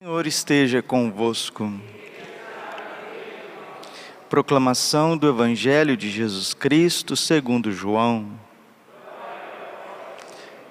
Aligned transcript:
Senhor 0.00 0.28
esteja 0.28 0.80
convosco. 0.80 1.72
Proclamação 4.30 5.18
do 5.18 5.28
Evangelho 5.28 5.96
de 5.96 6.08
Jesus 6.08 6.54
Cristo 6.54 7.16
segundo 7.16 7.72
João. 7.72 8.30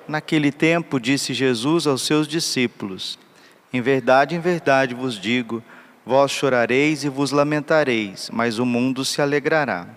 Naquele 0.07 0.49
tempo 0.49 0.97
disse 0.97 1.33
Jesus 1.33 1.85
aos 1.85 2.03
seus 2.03 2.25
discípulos: 2.25 3.19
Em 3.73 3.81
verdade, 3.81 4.33
em 4.33 4.39
verdade 4.39 4.93
vos 4.93 5.19
digo, 5.19 5.61
vós 6.05 6.31
chorareis 6.31 7.03
e 7.03 7.09
vos 7.09 7.31
lamentareis, 7.31 8.29
mas 8.31 8.59
o 8.59 8.65
mundo 8.65 9.03
se 9.03 9.21
alegrará. 9.21 9.89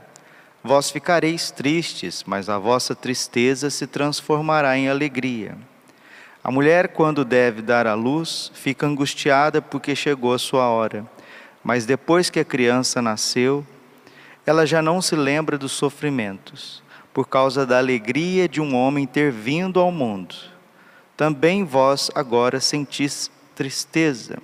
Vós 0.61 0.91
ficareis 0.91 1.53
tristes, 1.53 2.25
mas 2.27 2.49
a 2.49 2.59
vossa 2.59 2.97
tristeza 2.97 3.71
se 3.71 3.87
transformará 3.87 4.77
em 4.77 4.89
alegria. 4.89 5.57
A 6.43 6.51
mulher, 6.51 6.89
quando 6.89 7.25
deve 7.25 7.61
dar 7.61 7.87
à 7.87 7.95
luz, 7.95 8.51
fica 8.55 8.87
angustiada 8.87 9.61
porque 9.61 9.95
chegou 9.95 10.33
a 10.33 10.39
sua 10.39 10.69
hora. 10.69 11.05
Mas 11.63 11.85
depois 11.85 12.31
que 12.31 12.41
a 12.41 12.45
criança 12.45 13.03
nasceu, 13.03 13.67
ela 14.47 14.67
já 14.67 14.81
não 14.81 15.03
se 15.03 15.15
lembra 15.15 15.59
dos 15.59 15.73
sofrimentos, 15.73 16.83
por 17.13 17.29
causa 17.29 17.67
da 17.67 17.77
alegria 17.77 18.49
de 18.49 18.61
um 18.61 18.75
homem 18.75 19.07
ter 19.07 19.31
vindo 19.31 19.79
ao 19.79 19.93
mundo. 19.93 20.35
Também 21.15 21.63
vós 21.63 22.11
agora 22.15 22.59
sentis 22.59 23.31
tristeza, 23.55 24.39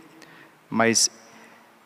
mas 0.68 1.10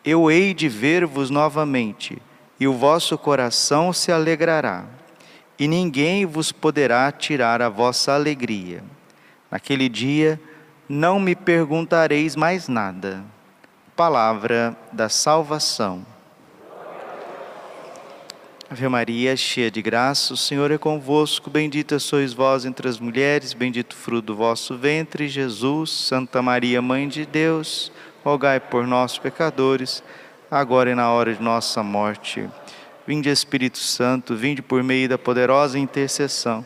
eu 0.05 0.29
hei 0.29 0.53
de 0.53 0.69
ver-vos 0.69 1.31
novamente, 1.31 2.21
e 2.59 2.67
o 2.67 2.73
vosso 2.73 3.17
coração 3.17 3.93
se 3.93 4.11
alegrará, 4.11 4.85
e 5.57 5.69
ninguém 5.69 6.27
vos 6.27 6.51
poderá 6.51 7.13
tirar 7.13 7.63
a 7.63 7.69
vossa 7.69 8.13
alegria. 8.13 8.83
Naquele 9.51 9.89
dia 9.89 10.41
não 10.89 11.19
me 11.19 11.35
perguntareis 11.35 12.37
mais 12.37 12.69
nada. 12.69 13.25
Palavra 13.97 14.77
da 14.93 15.09
salvação. 15.09 16.07
Ave 18.71 18.89
Maria, 18.89 19.37
cheia 19.37 19.69
de 19.69 19.83
graça, 19.83 20.33
o 20.33 20.37
Senhor 20.37 20.71
é 20.71 20.79
convosco. 20.79 21.51
Bendita 21.51 21.99
sois 21.99 22.33
vós 22.33 22.65
entre 22.65 22.89
as 22.89 23.01
mulheres, 23.01 23.53
bendito 23.53 23.97
fruto 23.97 24.27
do 24.27 24.37
vosso 24.37 24.77
ventre, 24.77 25.29
Jesus. 25.29 25.91
Santa 25.91 26.41
Maria, 26.41 26.81
Mãe 26.81 27.09
de 27.09 27.27
Deus, 27.27 27.91
rogai 28.25 28.61
por 28.61 28.87
nós, 28.87 29.19
pecadores, 29.19 30.05
agora 30.49 30.91
e 30.91 30.95
na 30.95 31.11
hora 31.11 31.35
de 31.35 31.43
nossa 31.43 31.83
morte. 31.83 32.49
Vinde, 33.05 33.29
Espírito 33.29 33.79
Santo, 33.79 34.37
vinde 34.37 34.63
por 34.63 34.85
meio 34.85 35.09
da 35.09 35.19
poderosa 35.19 35.77
intercessão 35.77 36.65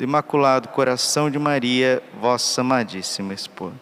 do 0.00 0.04
Imaculado 0.04 0.68
Coração 0.68 1.30
de 1.30 1.38
Maria, 1.38 2.02
vossa 2.18 2.62
amadíssima 2.62 3.34
esposa. 3.34 3.74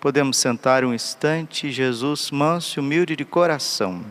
Podemos 0.00 0.38
sentar 0.38 0.82
um 0.82 0.94
instante, 0.94 1.70
Jesus, 1.70 2.30
manso 2.30 2.78
e 2.78 2.80
humilde 2.80 3.14
de 3.14 3.22
coração. 3.22 4.02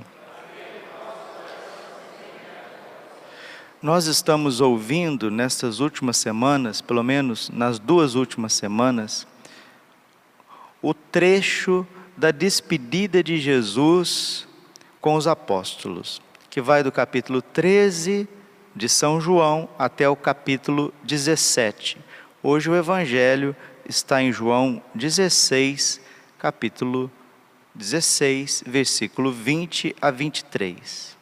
Nós 3.82 4.06
estamos 4.06 4.62
ouvindo 4.62 5.32
nestas 5.32 5.80
últimas 5.80 6.18
semanas, 6.18 6.80
pelo 6.80 7.02
menos 7.02 7.50
nas 7.50 7.80
duas 7.80 8.14
últimas 8.14 8.54
semanas, 8.54 9.26
o 10.80 10.94
trecho 10.94 11.88
da 12.16 12.30
despedida 12.30 13.24
de 13.24 13.40
Jesus 13.40 14.48
com 15.02 15.16
os 15.16 15.26
apóstolos, 15.26 16.22
que 16.52 16.62
vai 16.62 16.84
do 16.84 16.92
capítulo 16.92 17.42
13 17.42 18.30
de 18.78 18.88
São 18.88 19.20
João 19.20 19.68
até 19.78 20.08
o 20.08 20.16
capítulo 20.16 20.94
17. 21.04 21.98
Hoje 22.44 22.70
o 22.70 22.76
Evangelho 22.76 23.56
está 23.90 24.22
em 24.22 24.32
João 24.32 24.84
16, 24.94 26.00
capítulo 26.38 27.12
16, 27.74 28.64
versículo 28.68 29.32
20 29.32 29.96
a 30.00 30.12
23. 30.12 31.18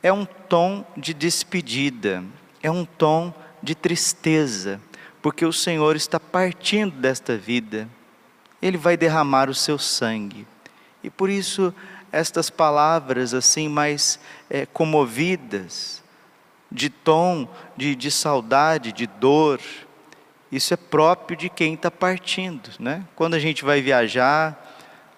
É 0.00 0.12
um 0.12 0.24
tom 0.24 0.86
de 0.96 1.12
despedida, 1.12 2.22
é 2.62 2.70
um 2.70 2.84
tom 2.84 3.34
de 3.60 3.74
tristeza, 3.74 4.80
porque 5.20 5.44
o 5.44 5.52
Senhor 5.52 5.96
está 5.96 6.20
partindo 6.20 6.96
desta 7.00 7.36
vida, 7.36 7.88
Ele 8.62 8.76
vai 8.76 8.96
derramar 8.96 9.50
o 9.50 9.54
seu 9.54 9.76
sangue. 9.76 10.46
E 11.02 11.10
por 11.10 11.28
isso, 11.28 11.74
estas 12.12 12.48
palavras 12.48 13.34
assim 13.34 13.68
mais 13.68 14.20
é, 14.48 14.64
comovidas, 14.66 16.03
de 16.74 16.90
tom 16.90 17.48
de, 17.76 17.94
de 17.94 18.10
saudade, 18.10 18.92
de 18.92 19.06
dor. 19.06 19.60
Isso 20.50 20.74
é 20.74 20.76
próprio 20.76 21.36
de 21.36 21.48
quem 21.48 21.74
está 21.74 21.90
partindo, 21.90 22.68
né? 22.80 23.04
Quando 23.14 23.34
a 23.34 23.38
gente 23.38 23.64
vai 23.64 23.80
viajar, 23.80 24.60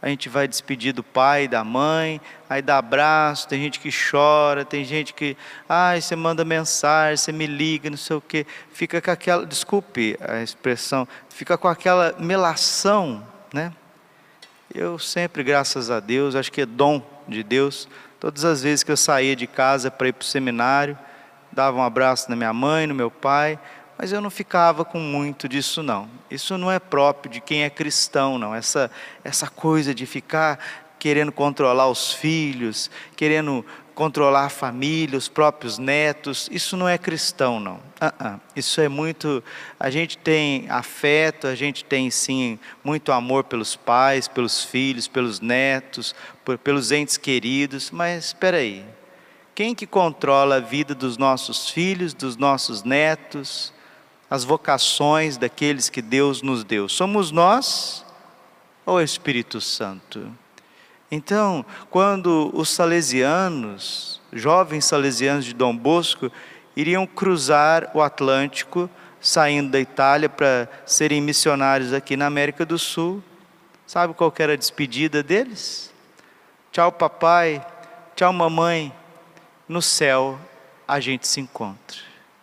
a 0.01 0.09
gente 0.09 0.29
vai 0.29 0.47
despedir 0.47 0.93
do 0.93 1.03
pai, 1.03 1.49
da 1.49 1.65
mãe, 1.65 2.21
aí 2.49 2.61
dá 2.61 2.79
abraço, 2.79 3.49
tem 3.49 3.61
gente 3.61 3.81
que 3.81 3.91
chora, 3.91 4.65
tem 4.65 4.85
gente 4.85 5.15
que, 5.15 5.37
ai, 5.69 6.01
você 6.01 6.15
manda 6.15 6.45
mensagem, 6.45 7.17
você 7.17 7.33
me 7.33 7.47
liga, 7.47 7.89
não 7.89 7.97
sei 7.97 8.17
o 8.17 8.21
quê, 8.21 8.47
fica 8.73 9.01
com 9.01 9.11
aquela, 9.11 9.45
desculpe 9.47 10.17
a 10.21 10.43
expressão, 10.43 11.09
fica 11.31 11.57
com 11.57 11.69
aquela 11.69 12.15
melação, 12.19 13.27
né? 13.53 13.73
Eu 14.75 14.99
sempre, 14.99 15.43
graças 15.43 15.91
a 15.91 16.01
Deus, 16.01 16.35
acho 16.35 16.53
que 16.53 16.61
é 16.61 16.67
dom 16.67 17.03
de 17.27 17.43
Deus, 17.43 17.89
todas 18.21 18.45
as 18.45 18.63
vezes 18.63 18.83
que 18.83 18.93
eu 18.93 18.97
saía 18.97 19.35
de 19.35 19.47
casa 19.47 19.91
para 19.91 20.09
ir 20.09 20.13
para 20.13 20.23
o 20.23 20.27
seminário, 20.27 20.99
dava 21.57 21.79
um 21.79 21.83
abraço 21.83 22.29
na 22.29 22.37
minha 22.37 22.53
mãe, 22.53 22.87
no 22.87 22.95
meu 22.95 23.11
pai, 23.11 23.59
mas 23.97 24.13
eu 24.13 24.21
não 24.21 24.29
ficava 24.29 24.85
com 24.85 24.99
muito 24.99 25.49
disso 25.49 25.83
não. 25.83 26.07
Isso 26.31 26.59
não 26.59 26.71
é 26.71 26.79
próprio 26.79 27.33
de 27.33 27.41
quem 27.41 27.65
é 27.65 27.71
cristão, 27.71 28.39
não. 28.39 28.55
Essa 28.55 28.91
essa 29.25 29.49
coisa 29.49 29.95
de 29.95 30.05
ficar 30.05 30.59
querendo 30.99 31.33
controlar 31.33 31.89
os 31.89 32.13
filhos, 32.13 32.91
querendo 33.17 33.65
controlar 33.95 34.45
a 34.45 34.49
família, 34.51 35.17
os 35.17 35.29
próprios 35.29 35.79
netos, 35.79 36.47
isso 36.53 36.77
não 36.77 36.87
é 36.87 36.99
cristão, 36.99 37.59
não. 37.59 37.77
Uh 37.77 38.23
-uh. 38.23 38.41
Isso 38.55 38.79
é 38.83 38.89
muito. 38.91 39.43
A 39.81 39.89
gente 39.89 40.19
tem 40.19 40.67
afeto, 40.69 41.47
a 41.47 41.55
gente 41.55 41.87
tem 41.87 42.11
sim 42.11 42.59
muito 42.85 43.13
amor 43.13 43.45
pelos 43.45 43.75
pais, 43.75 44.29
pelos 44.29 44.63
filhos, 44.63 45.09
pelos 45.09 45.41
netos, 45.41 46.15
por, 46.45 46.59
pelos 46.59 46.93
entes 46.93 47.17
queridos, 47.17 47.91
mas 47.91 48.27
espera 48.27 48.59
aí. 48.59 48.85
Quem 49.57 49.75
que 49.75 49.87
controla 49.87 50.57
a 50.57 50.61
vida 50.61 50.95
dos 50.95 51.17
nossos 51.17 51.71
filhos, 51.71 52.13
dos 52.13 52.37
nossos 52.37 52.83
netos, 52.83 53.73
as 54.29 54.45
vocações 54.45 55.39
daqueles 55.39 55.89
que 55.89 56.03
Deus 56.03 56.43
nos 56.43 56.63
deu? 56.63 56.91
Somos 56.91 57.31
nós 57.31 58.05
ou 58.85 58.97
o 58.97 59.01
Espírito 59.01 59.59
Santo? 59.59 60.31
Então, 61.11 61.65
quando 61.89 62.51
os 62.53 62.69
salesianos, 62.69 64.21
jovens 64.31 64.85
salesianos 64.85 65.47
de 65.47 65.55
Dom 65.55 65.75
Bosco, 65.75 66.31
iriam 66.77 67.07
cruzar 67.07 67.91
o 67.95 68.03
Atlântico, 68.03 68.91
saindo 69.23 69.71
da 69.71 69.81
Itália 69.81 70.29
para 70.29 70.69
serem 70.85 71.23
missionários 71.23 71.95
aqui 71.95 72.15
na 72.15 72.27
América 72.27 72.67
do 72.67 72.79
Sul, 72.79 73.25
sabe 73.87 74.13
qual 74.13 74.31
era 74.39 74.53
a 74.53 74.57
despedida 74.57 75.23
deles? 75.23 75.95
Tchau, 76.71 76.93
papai. 76.93 77.67
Tchau, 78.15 78.35
mamãe 78.35 78.93
no 79.69 79.83
céu 79.83 80.39
a 80.87 81.01
gente 81.01 81.27
se 81.27 81.41
encontra. 81.41 81.99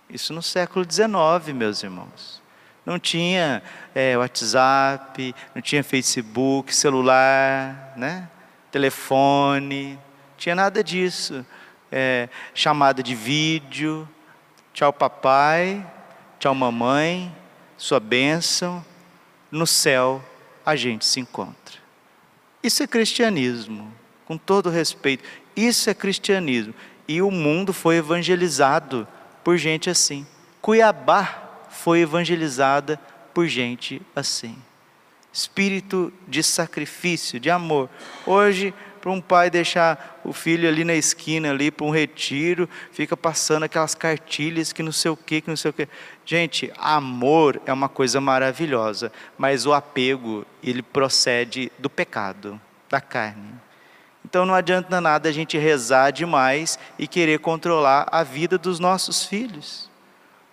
Isso 0.09 0.33
no 0.33 0.41
século 0.41 0.85
XIX, 0.89 1.55
meus 1.55 1.81
irmãos. 1.81 2.41
Não 2.85 2.99
tinha 2.99 3.63
é, 3.95 4.17
WhatsApp, 4.17 5.33
não 5.55 5.61
tinha 5.61 5.83
Facebook, 5.83 6.75
celular, 6.75 7.93
né? 7.95 8.29
telefone, 8.71 9.99
tinha 10.37 10.55
nada 10.55 10.83
disso. 10.83 11.45
É, 11.91 12.27
chamada 12.55 13.03
de 13.03 13.13
vídeo, 13.13 14.09
tchau 14.73 14.91
papai, 14.91 15.85
tchau 16.39 16.55
mamãe, 16.55 17.33
sua 17.77 17.99
bênção, 17.99 18.83
no 19.51 19.67
céu 19.67 20.23
a 20.65 20.75
gente 20.75 21.05
se 21.05 21.19
encontra. 21.19 21.77
Isso 22.63 22.81
é 22.81 22.87
cristianismo, 22.87 23.93
com 24.25 24.37
todo 24.37 24.69
respeito. 24.69 25.23
Isso 25.55 25.89
é 25.89 25.93
cristianismo. 25.93 26.73
E 27.07 27.21
o 27.21 27.29
mundo 27.29 27.73
foi 27.73 27.97
evangelizado 27.97 29.07
por 29.43 29.57
gente 29.57 29.89
assim. 29.89 30.25
Cuiabá 30.61 31.65
foi 31.69 31.99
evangelizada 31.99 32.99
por 33.33 33.47
gente 33.47 34.01
assim. 34.15 34.55
Espírito 35.31 36.13
de 36.27 36.43
sacrifício, 36.43 37.39
de 37.39 37.49
amor. 37.49 37.89
Hoje, 38.25 38.73
para 39.01 39.11
um 39.11 39.19
pai 39.19 39.49
deixar 39.49 40.21
o 40.23 40.31
filho 40.31 40.69
ali 40.69 40.85
na 40.85 40.93
esquina, 40.93 41.49
ali 41.49 41.69
para 41.69 41.85
um 41.85 41.89
retiro, 41.89 42.69
fica 42.93 43.17
passando 43.17 43.63
aquelas 43.63 43.93
cartilhas 43.93 44.71
que 44.71 44.81
não 44.81 44.93
sei 44.93 45.11
o 45.11 45.17
que, 45.17 45.41
que 45.41 45.49
não 45.49 45.57
sei 45.57 45.71
o 45.71 45.73
que. 45.73 45.89
Gente, 46.25 46.71
amor 46.77 47.61
é 47.65 47.73
uma 47.73 47.89
coisa 47.89 48.21
maravilhosa, 48.21 49.11
mas 49.37 49.65
o 49.65 49.73
apego, 49.73 50.45
ele 50.63 50.81
procede 50.81 51.69
do 51.77 51.89
pecado, 51.89 52.61
da 52.89 53.01
carne. 53.01 53.55
Então 54.33 54.47
não 54.47 54.55
adianta 54.55 54.99
nada 54.99 55.29
a 55.29 55.31
gente 55.31 55.59
rezar 55.59 56.09
demais 56.09 56.79
e 56.97 57.05
querer 57.05 57.37
controlar 57.37 58.07
a 58.11 58.23
vida 58.23 58.57
dos 58.57 58.79
nossos 58.79 59.23
filhos. 59.23 59.87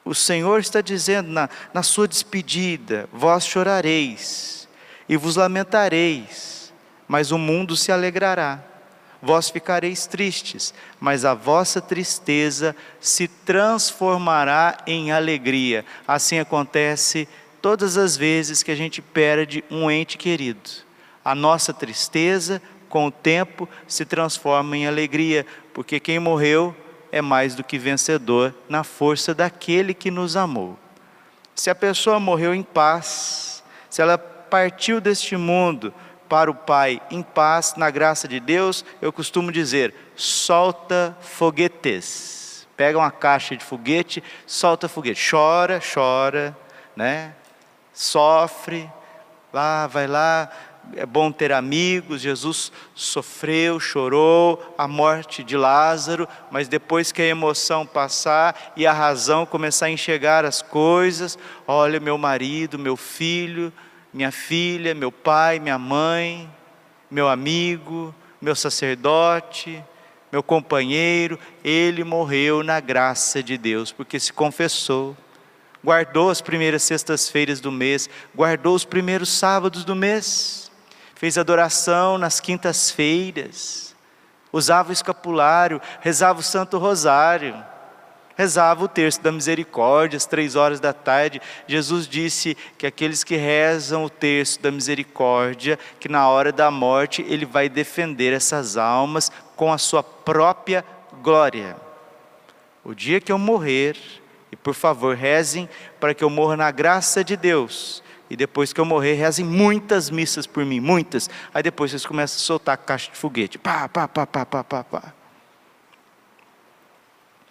O 0.05 0.15
Senhor 0.15 0.61
está 0.61 0.83
dizendo 0.83 1.31
na, 1.31 1.49
na 1.73 1.83
sua 1.83 2.07
despedida: 2.07 3.09
vós 3.11 3.47
chorareis 3.47 4.69
e 5.09 5.17
vos 5.17 5.37
lamentareis, 5.37 6.75
mas 7.09 7.33
o 7.33 7.39
mundo 7.39 7.75
se 7.75 7.91
alegrará. 7.91 8.63
Vós 9.23 9.49
ficareis 9.49 10.07
tristes, 10.07 10.75
mas 11.01 11.25
a 11.25 11.33
vossa 11.33 11.81
tristeza 11.81 12.77
se 13.01 13.27
transformará 13.29 14.77
em 14.87 15.11
alegria. 15.11 15.87
Assim 16.07 16.39
acontece 16.39 17.27
todas 17.63 17.97
as 17.97 18.15
vezes 18.15 18.63
que 18.63 18.73
a 18.73 18.77
gente 18.77 19.01
perde 19.01 19.65
um 19.71 19.91
ente 19.91 20.19
querido. 20.19 20.69
A 21.25 21.35
nossa 21.35 21.73
tristeza, 21.73 22.61
com 22.91 23.07
o 23.07 23.11
tempo, 23.11 23.67
se 23.89 24.05
transforma 24.05 24.77
em 24.77 24.87
alegria, 24.87 25.47
porque 25.73 25.99
quem 25.99 26.19
morreu 26.19 26.77
é 27.11 27.23
mais 27.23 27.55
do 27.55 27.65
que 27.65 27.79
vencedor 27.79 28.55
na 28.69 28.85
força 28.85 29.35
daquele 29.35 29.95
que 29.95 30.11
nos 30.11 30.37
amou. 30.37 30.79
Se 31.55 31.71
a 31.71 31.75
pessoa 31.75 32.21
morreu 32.21 32.55
em 32.55 32.63
paz, 32.63 33.63
se 33.89 34.03
ela 34.03 34.19
partiu 34.19 35.01
deste 35.01 35.37
mundo 35.37 35.95
para 36.29 36.51
o 36.51 36.55
Pai 36.55 37.01
em 37.11 37.23
paz, 37.23 37.75
na 37.77 37.91
graça 37.91 38.29
de 38.29 38.39
Deus, 38.39 38.85
eu 39.01 39.13
costumo 39.13 39.51
dizer: 39.51 39.95
solta 40.15 41.17
foguetes. 41.21 42.67
Pega 42.77 42.99
uma 42.99 43.11
caixa 43.11 43.57
de 43.57 43.65
foguete, 43.65 44.23
solta 44.47 44.89
foguete. 44.89 45.31
Chora, 45.31 45.81
chora, 45.83 46.57
né? 46.97 47.35
Sofre, 47.93 48.91
lá, 49.53 49.87
vai 49.87 50.07
lá. 50.07 50.51
É 50.97 51.07
bom 51.07 51.31
ter 51.31 51.53
amigos. 51.53 52.21
Jesus 52.21 52.73
sofreu, 52.95 53.79
chorou 53.79 54.75
a 54.77 54.89
morte 54.89 55.45
de 55.45 55.57
Lázaro, 55.57 56.29
mas 56.51 56.69
depois 56.69 57.13
que 57.13 57.23
a 57.23 57.27
emoção 57.27 57.87
passar 57.87 58.73
e 58.77 58.87
a 58.87 58.93
razão 58.93 59.47
começar 59.47 59.87
a 59.87 59.91
enxergar 59.91 60.45
as 60.45 60.63
coisas, 60.63 61.39
olha, 61.67 62.01
meu 62.01 62.19
marido, 62.19 62.79
meu 62.79 62.97
filho, 62.97 63.73
minha 64.13 64.33
filha, 64.33 64.95
meu 64.95 65.13
pai, 65.13 65.61
minha 65.61 65.79
mãe, 65.79 66.51
meu 67.11 67.29
amigo, 67.29 68.15
meu 68.41 68.57
sacerdote, 68.57 69.83
meu 70.33 70.43
companheiro, 70.43 71.39
ele 71.65 72.05
morreu 72.05 72.63
na 72.63 72.81
graça 72.81 73.43
de 73.43 73.57
Deus, 73.59 73.93
porque 73.93 74.19
se 74.19 74.33
confessou, 74.33 75.17
guardou 75.85 76.31
as 76.31 76.41
primeiras 76.41 76.83
sextas-feiras 76.83 77.61
do 77.61 77.73
mês, 77.73 78.09
guardou 78.35 78.75
os 78.75 78.85
primeiros 78.85 79.29
sábados 79.29 79.85
do 79.85 79.95
mês, 79.95 80.60
fez 81.21 81.37
adoração 81.37 82.17
nas 82.17 82.41
quintas-feiras, 82.41 83.95
usava 84.51 84.89
o 84.89 84.93
escapulário, 84.93 85.79
rezava 86.01 86.41
o 86.41 86.43
Santo 86.43 86.79
Rosário, 86.79 87.63
rezava 88.35 88.85
o 88.85 88.89
terço 88.89 89.21
da 89.21 89.31
misericórdia, 89.31 90.17
às 90.17 90.25
três 90.25 90.57
horas 90.57 90.81
da 90.81 90.95
tarde. 90.95 91.39
Jesus 91.67 92.09
disse 92.09 92.57
que 92.79 92.87
aqueles 92.87 93.23
que 93.23 93.37
rezam 93.37 94.03
o 94.03 94.09
terço 94.09 94.63
da 94.63 94.71
misericórdia, 94.71 95.79
que 96.01 96.09
na 96.09 96.27
hora 96.27 96.51
da 96.51 96.71
morte 96.71 97.23
ele 97.29 97.45
vai 97.45 97.69
defender 97.69 98.33
essas 98.33 98.79
almas 98.79 99.31
com 99.55 99.71
a 99.71 99.77
sua 99.77 100.03
própria 100.03 100.83
glória. 101.23 101.77
O 102.83 102.95
dia 102.95 103.21
que 103.21 103.31
eu 103.31 103.37
morrer, 103.37 103.95
e 104.51 104.57
por 104.57 104.73
favor 104.73 105.15
rezem 105.15 105.69
para 106.01 106.15
que 106.15 106.25
eu 106.25 106.31
morra 106.31 106.57
na 106.57 106.71
graça 106.71 107.23
de 107.23 107.37
Deus. 107.37 108.03
E 108.31 108.37
depois 108.37 108.73
que 108.73 108.81
eu 108.81 108.85
morrer, 108.85 109.15
rezem 109.15 109.45
muitas 109.45 110.09
missas 110.09 110.47
por 110.47 110.65
mim, 110.65 110.79
muitas. 110.79 111.29
Aí 111.53 111.65
depois 111.65 111.91
vocês 111.91 112.07
começam 112.07 112.37
a 112.37 112.41
soltar 112.41 112.79
caixa 112.79 113.11
de 113.11 113.19
foguete. 113.19 113.59
Pá, 113.59 113.89
pá, 113.89 114.07
pá, 114.07 114.25
pá, 114.25 114.47
pá, 114.47 114.63
pá, 114.63 114.85
pá. 114.85 115.15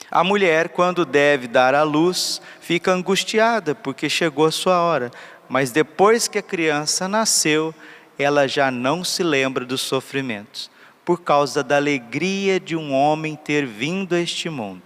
A 0.09 0.23
mulher, 0.23 0.69
quando 0.69 1.05
deve 1.05 1.47
dar 1.47 1.75
à 1.75 1.83
luz, 1.83 2.41
fica 2.61 2.93
angustiada 2.93 3.75
porque 3.75 4.09
chegou 4.09 4.45
a 4.45 4.51
sua 4.51 4.81
hora, 4.81 5.11
mas 5.49 5.69
depois 5.69 6.27
que 6.29 6.37
a 6.37 6.41
criança 6.41 7.07
nasceu, 7.07 7.75
ela 8.17 8.47
já 8.47 8.71
não 8.71 9.03
se 9.03 9.21
lembra 9.21 9.65
dos 9.65 9.81
sofrimentos, 9.81 10.71
por 11.03 11.21
causa 11.21 11.61
da 11.61 11.75
alegria 11.75 12.59
de 12.59 12.75
um 12.75 12.93
homem 12.93 13.35
ter 13.35 13.65
vindo 13.65 14.15
a 14.15 14.19
este 14.19 14.49
mundo. 14.49 14.81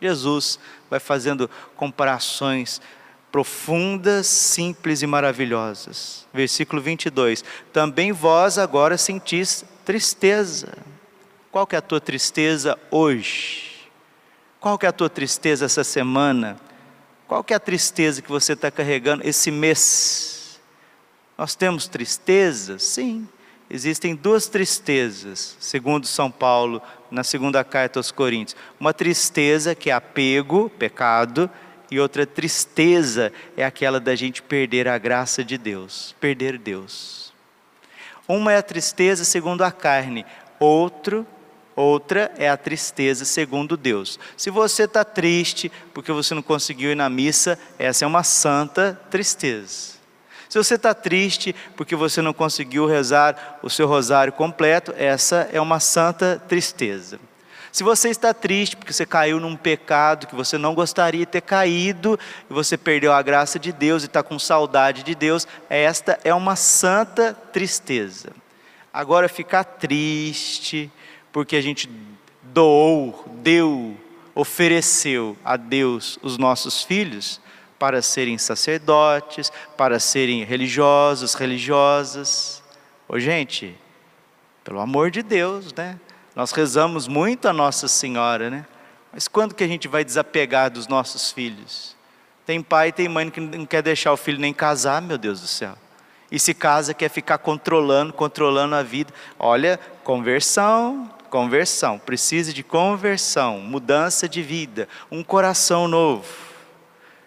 Jesus 0.00 0.58
vai 0.88 1.00
fazendo 1.00 1.50
comparações 1.74 2.80
profundas, 3.36 4.26
simples 4.26 5.02
e 5.02 5.06
maravilhosas. 5.06 6.26
Versículo 6.32 6.80
22. 6.80 7.44
Também 7.70 8.10
vós 8.10 8.56
agora 8.56 8.96
sentis 8.96 9.62
tristeza. 9.84 10.72
Qual 11.52 11.66
que 11.66 11.76
é 11.76 11.78
a 11.78 11.82
tua 11.82 12.00
tristeza 12.00 12.78
hoje? 12.90 13.90
Qual 14.58 14.78
que 14.78 14.86
é 14.86 14.88
a 14.88 14.92
tua 14.92 15.10
tristeza 15.10 15.66
essa 15.66 15.84
semana? 15.84 16.56
Qual 17.28 17.44
que 17.44 17.52
é 17.52 17.56
a 17.56 17.60
tristeza 17.60 18.22
que 18.22 18.30
você 18.30 18.54
está 18.54 18.70
carregando 18.70 19.22
esse 19.28 19.50
mês? 19.50 20.58
Nós 21.36 21.54
temos 21.54 21.86
tristeza? 21.86 22.78
Sim. 22.78 23.28
Existem 23.68 24.14
duas 24.14 24.46
tristezas, 24.46 25.58
segundo 25.60 26.06
São 26.06 26.30
Paulo, 26.30 26.80
na 27.10 27.22
segunda 27.22 27.62
carta 27.62 27.98
aos 27.98 28.10
Coríntios. 28.10 28.56
Uma 28.80 28.94
tristeza 28.94 29.74
que 29.74 29.90
é 29.90 29.92
apego, 29.92 30.70
pecado, 30.70 31.50
e 31.90 32.00
outra 32.00 32.26
tristeza 32.26 33.32
é 33.56 33.64
aquela 33.64 34.00
da 34.00 34.14
gente 34.14 34.42
perder 34.42 34.88
a 34.88 34.98
graça 34.98 35.44
de 35.44 35.56
Deus, 35.56 36.14
perder 36.20 36.58
Deus. 36.58 37.32
Uma 38.26 38.52
é 38.52 38.56
a 38.56 38.62
tristeza 38.62 39.24
segundo 39.24 39.62
a 39.62 39.70
carne, 39.70 40.26
outro 40.58 41.26
Outra 41.76 42.32
é 42.38 42.48
a 42.48 42.56
tristeza 42.56 43.26
segundo 43.26 43.76
Deus. 43.76 44.18
Se 44.34 44.48
você 44.48 44.84
está 44.84 45.04
triste 45.04 45.70
porque 45.92 46.10
você 46.10 46.34
não 46.34 46.40
conseguiu 46.40 46.90
ir 46.90 46.94
na 46.94 47.10
missa, 47.10 47.58
essa 47.78 48.06
é 48.06 48.08
uma 48.08 48.22
santa 48.22 48.98
tristeza. 49.10 49.96
Se 50.48 50.56
você 50.56 50.76
está 50.76 50.94
triste 50.94 51.54
porque 51.76 51.94
você 51.94 52.22
não 52.22 52.32
conseguiu 52.32 52.86
rezar 52.86 53.58
o 53.62 53.68
seu 53.68 53.86
rosário 53.86 54.32
completo, 54.32 54.94
essa 54.96 55.50
é 55.52 55.60
uma 55.60 55.78
santa 55.78 56.42
tristeza. 56.48 57.20
Se 57.76 57.84
você 57.84 58.08
está 58.08 58.32
triste 58.32 58.74
porque 58.74 58.90
você 58.90 59.04
caiu 59.04 59.38
num 59.38 59.54
pecado 59.54 60.26
que 60.26 60.34
você 60.34 60.56
não 60.56 60.74
gostaria 60.74 61.26
de 61.26 61.30
ter 61.30 61.42
caído, 61.42 62.18
e 62.48 62.54
você 62.54 62.74
perdeu 62.74 63.12
a 63.12 63.20
graça 63.20 63.58
de 63.58 63.70
Deus 63.70 64.02
e 64.02 64.06
está 64.06 64.22
com 64.22 64.38
saudade 64.38 65.02
de 65.02 65.14
Deus, 65.14 65.46
esta 65.68 66.18
é 66.24 66.32
uma 66.32 66.56
santa 66.56 67.34
tristeza. 67.34 68.30
Agora, 68.90 69.28
ficar 69.28 69.62
triste, 69.62 70.90
porque 71.30 71.54
a 71.54 71.60
gente 71.60 71.86
doou, 72.44 73.22
deu, 73.42 73.94
ofereceu 74.34 75.36
a 75.44 75.58
Deus 75.58 76.18
os 76.22 76.38
nossos 76.38 76.82
filhos 76.82 77.42
para 77.78 78.00
serem 78.00 78.38
sacerdotes, 78.38 79.52
para 79.76 80.00
serem 80.00 80.44
religiosos, 80.44 81.34
religiosas. 81.34 82.62
Ô 83.06 83.18
gente, 83.18 83.76
pelo 84.64 84.80
amor 84.80 85.10
de 85.10 85.22
Deus, 85.22 85.74
né? 85.74 86.00
Nós 86.36 86.52
rezamos 86.52 87.08
muito 87.08 87.48
a 87.48 87.52
Nossa 87.52 87.88
Senhora, 87.88 88.48
né? 88.48 88.66
Mas 89.12 89.26
quando 89.26 89.54
que 89.54 89.64
a 89.64 89.68
gente 89.68 89.88
vai 89.88 90.04
desapegar 90.04 90.70
dos 90.70 90.86
nossos 90.86 91.32
filhos? 91.32 91.96
Tem 92.44 92.62
pai 92.62 92.92
tem 92.92 93.08
mãe 93.08 93.28
que 93.28 93.40
não 93.40 93.66
quer 93.66 93.82
deixar 93.82 94.12
o 94.12 94.16
filho 94.16 94.38
nem 94.38 94.54
casar, 94.54 95.02
meu 95.02 95.18
Deus 95.18 95.40
do 95.40 95.48
céu. 95.48 95.76
E 96.30 96.38
se 96.38 96.54
casa 96.54 96.94
quer 96.94 97.08
ficar 97.08 97.38
controlando, 97.38 98.12
controlando 98.12 98.76
a 98.76 98.82
vida. 98.82 99.12
Olha, 99.38 99.80
conversão, 100.04 101.10
Conversão, 101.30 101.98
precisa 101.98 102.52
de 102.52 102.62
conversão, 102.62 103.58
mudança 103.58 104.28
de 104.28 104.42
vida, 104.42 104.88
um 105.10 105.24
coração 105.24 105.88
novo. 105.88 106.26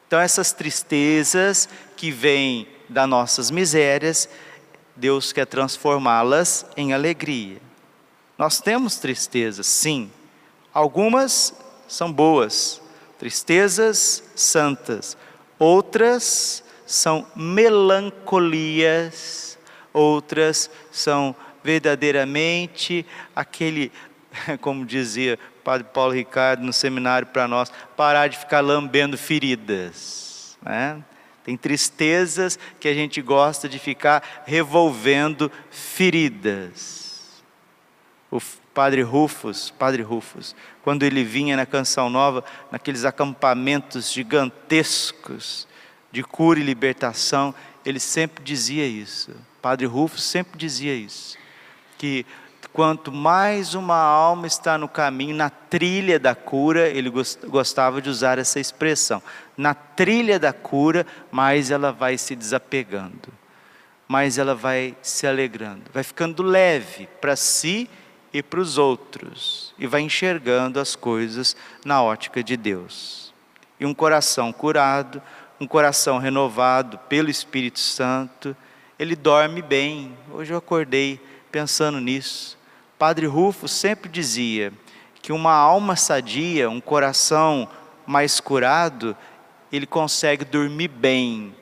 Então, 0.07 0.19
essas 0.19 0.51
tristezas 0.51 1.67
que 1.95 2.09
vêm 2.09 2.67
das 2.87 3.07
nossas 3.07 3.51
misérias, 3.51 4.29
Deus 4.95 5.31
quer 5.31 5.45
transformá-las 5.45 6.65
em 6.75 6.93
alegria. 6.93 7.68
Nós 8.39 8.59
temos 8.61 8.95
tristezas, 8.95 9.67
sim. 9.67 10.09
Algumas 10.73 11.53
são 11.89 12.09
boas, 12.09 12.81
tristezas 13.17 14.23
santas. 14.33 15.17
Outras 15.59 16.63
são 16.85 17.27
melancolias, 17.35 17.99
outras 19.91 20.71
são 20.89 21.35
verdadeiramente 21.61 23.05
aquele, 23.35 23.91
como 24.61 24.85
dizia 24.85 25.37
Padre 25.61 25.87
Paulo 25.93 26.13
Ricardo 26.13 26.63
no 26.63 26.71
seminário 26.71 27.27
para 27.27 27.45
nós, 27.45 27.69
parar 27.97 28.29
de 28.29 28.37
ficar 28.37 28.61
lambendo 28.61 29.17
feridas. 29.17 30.57
Né? 30.61 31.03
Tem 31.43 31.57
tristezas 31.57 32.57
que 32.79 32.87
a 32.87 32.93
gente 32.93 33.21
gosta 33.21 33.67
de 33.67 33.77
ficar 33.77 34.23
revolvendo 34.45 35.51
feridas. 35.69 37.08
O 38.31 38.39
Padre 38.73 39.01
Rufus, 39.01 39.71
Padre 39.71 40.03
Rufus, 40.03 40.55
quando 40.83 41.03
ele 41.03 41.23
vinha 41.23 41.57
na 41.57 41.65
Canção 41.65 42.09
Nova, 42.09 42.43
naqueles 42.71 43.05
acampamentos 43.05 44.11
gigantescos 44.11 45.67
de 46.11 46.23
cura 46.23 46.59
e 46.59 46.63
libertação, 46.63 47.53
ele 47.85 47.99
sempre 47.99 48.43
dizia 48.43 48.85
isso. 48.85 49.31
Padre 49.61 49.85
Rufus 49.85 50.23
sempre 50.23 50.57
dizia 50.57 50.95
isso 50.95 51.37
que 51.97 52.25
quanto 52.71 53.11
mais 53.11 53.73
uma 53.73 53.97
alma 53.97 54.47
está 54.47 54.77
no 54.77 54.87
caminho, 54.87 55.35
na 55.35 55.49
trilha 55.49 56.17
da 56.17 56.33
cura, 56.33 56.87
ele 56.87 57.11
gostava 57.47 58.01
de 58.01 58.09
usar 58.09 58.39
essa 58.39 58.59
expressão, 58.59 59.21
na 59.57 59.73
trilha 59.73 60.39
da 60.39 60.53
cura, 60.53 61.05
mais 61.29 61.71
ela 61.71 61.91
vai 61.91 62.17
se 62.17 62.35
desapegando. 62.35 63.33
mais 64.07 64.39
ela 64.39 64.55
vai 64.55 64.97
se 65.03 65.27
alegrando, 65.27 65.83
vai 65.93 66.03
ficando 66.03 66.41
leve 66.41 67.07
para 67.21 67.35
si 67.35 67.87
e 68.33 68.43
para 68.43 68.59
os 68.59 68.77
outros, 68.77 69.73
e 69.77 69.87
vai 69.87 70.01
enxergando 70.01 70.79
as 70.79 70.95
coisas 70.95 71.55
na 71.83 72.01
ótica 72.01 72.43
de 72.43 72.55
Deus. 72.55 73.33
E 73.79 73.85
um 73.85 73.93
coração 73.93 74.51
curado, 74.51 75.21
um 75.59 75.67
coração 75.67 76.17
renovado 76.17 76.97
pelo 77.09 77.29
Espírito 77.29 77.79
Santo, 77.79 78.55
ele 78.97 79.15
dorme 79.15 79.61
bem. 79.61 80.15
Hoje 80.31 80.53
eu 80.53 80.57
acordei 80.57 81.19
pensando 81.51 81.99
nisso. 81.99 82.57
Padre 82.97 83.25
Rufo 83.25 83.67
sempre 83.67 84.09
dizia 84.09 84.73
que 85.21 85.31
uma 85.31 85.53
alma 85.53 85.95
sadia, 85.95 86.69
um 86.69 86.81
coração 86.81 87.67
mais 88.05 88.39
curado, 88.39 89.15
ele 89.71 89.85
consegue 89.85 90.43
dormir 90.43 90.87
bem. 90.87 91.55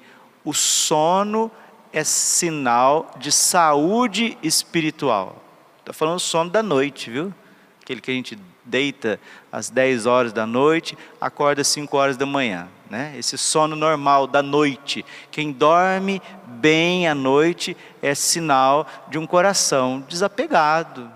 O 0.43 0.53
sono 0.53 1.51
é 1.91 2.03
sinal 2.03 3.11
de 3.17 3.31
saúde 3.31 4.37
espiritual. 4.41 5.43
Está 5.87 5.93
falando 5.93 6.19
sono 6.19 6.49
da 6.49 6.61
noite, 6.61 7.09
viu? 7.09 7.33
Aquele 7.81 8.01
que 8.01 8.11
a 8.11 8.13
gente 8.13 8.37
deita 8.65 9.17
às 9.49 9.69
10 9.69 10.05
horas 10.05 10.33
da 10.33 10.45
noite, 10.45 10.97
acorda 11.21 11.61
às 11.61 11.67
5 11.69 11.95
horas 11.95 12.17
da 12.17 12.25
manhã. 12.25 12.67
Né? 12.89 13.13
Esse 13.17 13.37
sono 13.37 13.73
normal 13.73 14.27
da 14.27 14.43
noite. 14.43 15.05
Quem 15.31 15.49
dorme 15.49 16.21
bem 16.45 17.07
à 17.07 17.15
noite 17.15 17.77
é 18.01 18.13
sinal 18.13 18.85
de 19.07 19.17
um 19.17 19.25
coração 19.25 20.03
desapegado. 20.09 21.09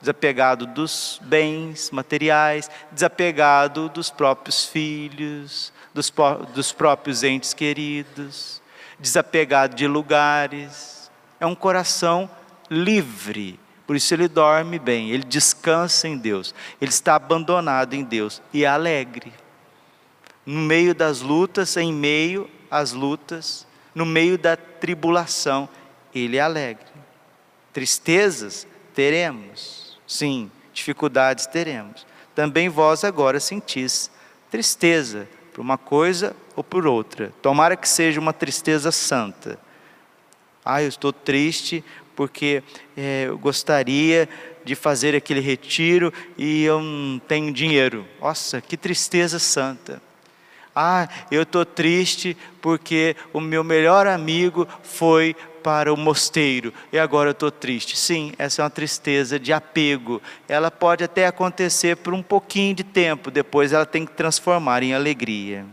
Desapegado 0.00 0.68
dos 0.68 1.20
bens 1.24 1.90
materiais, 1.90 2.70
desapegado 2.92 3.88
dos 3.88 4.08
próprios 4.08 4.66
filhos, 4.66 5.72
dos, 5.92 6.12
dos 6.54 6.70
próprios 6.70 7.24
entes 7.24 7.52
queridos, 7.52 8.62
desapegado 9.00 9.74
de 9.74 9.88
lugares. 9.88 11.10
É 11.40 11.46
um 11.46 11.56
coração 11.56 12.30
livre. 12.70 13.65
Por 13.86 13.94
isso 13.94 14.12
ele 14.12 14.28
dorme 14.28 14.78
bem, 14.78 15.10
ele 15.10 15.22
descansa 15.24 16.08
em 16.08 16.16
Deus, 16.16 16.54
ele 16.80 16.90
está 16.90 17.14
abandonado 17.14 17.94
em 17.94 18.02
Deus 18.02 18.42
e 18.52 18.64
é 18.64 18.66
alegre 18.66 19.32
no 20.46 20.60
meio 20.60 20.94
das 20.94 21.20
lutas, 21.20 21.76
em 21.76 21.92
meio 21.92 22.48
às 22.70 22.92
lutas, 22.92 23.66
no 23.92 24.06
meio 24.06 24.38
da 24.38 24.56
tribulação, 24.56 25.68
Ele 26.14 26.36
é 26.36 26.40
alegre. 26.40 26.86
Tristezas 27.72 28.66
teremos, 28.94 29.98
sim, 30.06 30.50
dificuldades 30.72 31.46
teremos. 31.46 32.06
Também 32.34 32.68
vós 32.68 33.02
agora 33.02 33.40
sentis 33.40 34.10
tristeza 34.50 35.26
por 35.52 35.60
uma 35.60 35.76
coisa 35.76 36.34
ou 36.54 36.62
por 36.62 36.86
outra. 36.86 37.32
Tomara 37.42 37.76
que 37.76 37.88
seja 37.88 38.20
uma 38.20 38.32
tristeza 38.32 38.92
santa. 38.92 39.58
Ah, 40.64 40.82
eu 40.82 40.88
estou 40.88 41.12
triste 41.12 41.84
porque 42.16 42.62
é, 42.96 43.26
eu 43.28 43.38
gostaria 43.38 44.28
de 44.64 44.74
fazer 44.74 45.14
aquele 45.14 45.40
retiro 45.40 46.12
e 46.36 46.64
eu 46.64 46.80
não 46.80 47.20
tenho 47.20 47.52
dinheiro. 47.52 48.04
Nossa, 48.20 48.60
que 48.60 48.76
tristeza 48.76 49.38
santa. 49.38 50.02
Ah, 50.74 51.08
eu 51.30 51.42
estou 51.42 51.64
triste 51.64 52.36
porque 52.60 53.16
o 53.32 53.40
meu 53.40 53.62
melhor 53.62 54.06
amigo 54.06 54.66
foi 54.82 55.36
para 55.62 55.92
o 55.92 55.96
mosteiro 55.96 56.72
e 56.92 56.98
agora 56.98 57.30
eu 57.30 57.32
estou 57.32 57.50
triste. 57.50 57.96
Sim, 57.96 58.32
essa 58.38 58.60
é 58.60 58.62
uma 58.62 58.70
tristeza 58.70 59.38
de 59.38 59.52
apego. 59.52 60.20
Ela 60.46 60.70
pode 60.70 61.02
até 61.02 61.26
acontecer 61.26 61.96
por 61.96 62.12
um 62.12 62.22
pouquinho 62.22 62.74
de 62.74 62.84
tempo, 62.84 63.30
depois 63.30 63.72
ela 63.72 63.86
tem 63.86 64.04
que 64.04 64.12
transformar 64.12 64.82
em 64.82 64.92
alegria. 64.92 65.64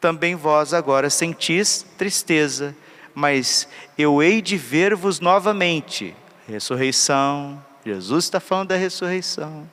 Também 0.00 0.36
vós 0.36 0.72
agora 0.72 1.10
sentis 1.10 1.84
tristeza, 1.98 2.76
mas 3.16 3.66
eu 3.98 4.22
hei 4.22 4.40
de 4.40 4.56
ver-vos 4.56 5.18
novamente. 5.18 6.14
Ressurreição, 6.46 7.60
Jesus 7.84 8.26
está 8.26 8.38
falando 8.38 8.68
da 8.68 8.76
ressurreição. 8.76 9.68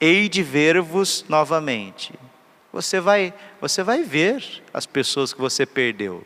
Hei 0.00 0.28
de 0.28 0.42
ver-vos 0.42 1.24
novamente 1.28 2.12
você 2.74 2.98
vai, 2.98 3.32
você 3.60 3.84
vai 3.84 4.02
ver 4.02 4.42
as 4.72 4.84
pessoas 4.84 5.32
que 5.32 5.40
você 5.40 5.64
perdeu. 5.64 6.24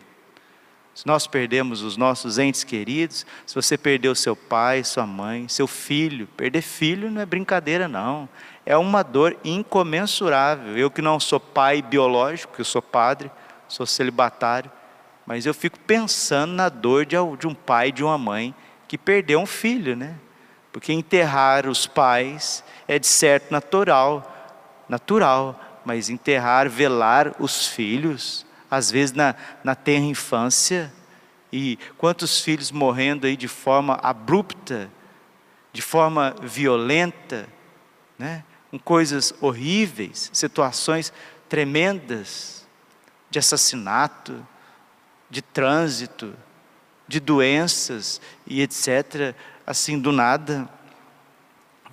Se 0.94 1.06
nós 1.06 1.26
perdemos 1.26 1.82
os 1.82 1.98
nossos 1.98 2.38
entes 2.38 2.64
queridos, 2.64 3.26
se 3.46 3.54
você 3.54 3.76
perdeu 3.76 4.14
seu 4.14 4.34
pai, 4.34 4.82
sua 4.82 5.06
mãe, 5.06 5.46
seu 5.46 5.66
filho, 5.66 6.26
perder 6.38 6.62
filho 6.62 7.10
não 7.10 7.20
é 7.20 7.26
brincadeira 7.26 7.86
não. 7.86 8.26
É 8.64 8.76
uma 8.78 9.02
dor 9.02 9.36
incomensurável. 9.44 10.76
Eu 10.76 10.90
que 10.90 11.02
não 11.02 11.20
sou 11.20 11.38
pai 11.38 11.82
biológico, 11.82 12.54
eu 12.58 12.64
sou 12.64 12.80
padre, 12.80 13.30
sou 13.68 13.84
celibatário, 13.84 14.72
mas 15.28 15.44
eu 15.44 15.52
fico 15.52 15.78
pensando 15.80 16.54
na 16.54 16.70
dor 16.70 17.04
de 17.04 17.46
um 17.46 17.54
pai, 17.54 17.92
de 17.92 18.02
uma 18.02 18.16
mãe 18.16 18.54
que 18.88 18.96
perdeu 18.96 19.38
um 19.38 19.44
filho, 19.44 19.94
né? 19.94 20.14
Porque 20.72 20.90
enterrar 20.90 21.66
os 21.68 21.86
pais 21.86 22.64
é 22.88 22.98
de 22.98 23.06
certo 23.06 23.50
natural, 23.50 24.56
natural 24.88 25.82
mas 25.84 26.08
enterrar, 26.08 26.70
velar 26.70 27.34
os 27.38 27.66
filhos, 27.66 28.46
às 28.70 28.90
vezes 28.90 29.14
na, 29.14 29.34
na 29.62 29.74
tenra 29.74 30.06
infância, 30.06 30.90
e 31.52 31.78
quantos 31.98 32.40
filhos 32.40 32.72
morrendo 32.72 33.26
aí 33.26 33.36
de 33.36 33.48
forma 33.48 34.00
abrupta, 34.02 34.90
de 35.74 35.82
forma 35.82 36.34
violenta, 36.40 37.46
né? 38.18 38.44
com 38.70 38.78
coisas 38.78 39.34
horríveis, 39.42 40.30
situações 40.32 41.12
tremendas 41.50 42.66
de 43.28 43.38
assassinato, 43.38 44.42
de 45.30 45.42
trânsito, 45.42 46.34
de 47.06 47.20
doenças 47.20 48.20
e 48.46 48.60
etc., 48.62 49.34
assim 49.66 49.98
do 49.98 50.12
nada, 50.12 50.68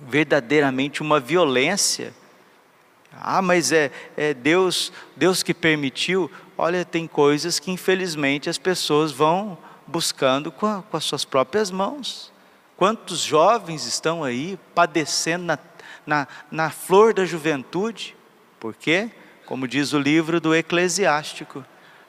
verdadeiramente 0.08 1.02
uma 1.02 1.20
violência 1.20 2.12
ah, 3.20 3.40
mas 3.40 3.72
é, 3.72 3.90
é 4.16 4.34
Deus, 4.34 4.92
Deus 5.16 5.42
que 5.42 5.54
permitiu. 5.54 6.30
Olha, 6.56 6.84
tem 6.84 7.06
coisas 7.06 7.58
que 7.58 7.70
infelizmente 7.70 8.50
as 8.50 8.58
pessoas 8.58 9.12
vão 9.12 9.58
buscando 9.86 10.50
com, 10.50 10.66
a, 10.66 10.82
com 10.82 10.96
as 10.96 11.04
suas 11.04 11.24
próprias 11.24 11.70
mãos. 11.70 12.32
Quantos 12.76 13.20
jovens 13.20 13.86
estão 13.86 14.22
aí 14.22 14.58
padecendo 14.74 15.44
na, 15.44 15.58
na, 16.06 16.28
na 16.50 16.70
flor 16.70 17.14
da 17.14 17.24
juventude? 17.24 18.14
Por 18.60 18.74
quê? 18.74 19.10
Como 19.46 19.66
diz 19.66 19.92
o 19.92 19.98
livro 19.98 20.40
do 20.40 20.54
Eclesiástico: 20.54 21.64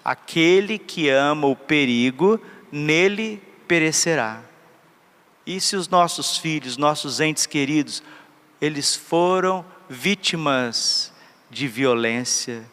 aquele 0.08 0.80
que 0.80 1.10
ama 1.10 1.48
o 1.48 1.56
perigo, 1.56 2.40
nele 2.72 3.44
perecerá. 3.68 4.40
E 5.46 5.60
se 5.60 5.76
os 5.76 5.90
nossos 5.90 6.38
filhos, 6.38 6.78
nossos 6.78 7.20
entes 7.20 7.46
queridos, 7.46 8.02
eles 8.62 8.96
foram 8.96 9.66
vítimas 9.90 11.12
de 11.50 11.68
violência, 11.68 12.66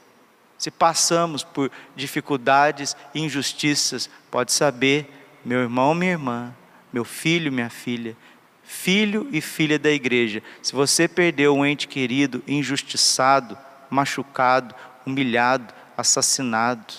se 0.56 0.70
passamos 0.70 1.42
por 1.42 1.72
dificuldades 1.96 2.96
e 3.12 3.20
injustiças, 3.20 4.08
pode 4.30 4.52
saber, 4.52 5.10
meu 5.44 5.58
irmão, 5.58 5.92
minha 5.92 6.12
irmã, 6.12 6.54
meu 6.92 7.04
filho, 7.04 7.50
minha 7.50 7.68
filha, 7.68 8.16
filho 8.62 9.28
e 9.32 9.40
filha 9.40 9.76
da 9.76 9.90
igreja, 9.90 10.40
se 10.62 10.72
você 10.72 11.08
perdeu 11.08 11.56
um 11.56 11.66
ente 11.66 11.88
querido, 11.88 12.44
injustiçado, 12.46 13.58
machucado, 13.90 14.72
humilhado, 15.04 15.74
assassinado, 15.96 16.94